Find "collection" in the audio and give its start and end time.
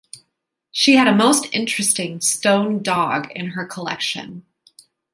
3.67-4.47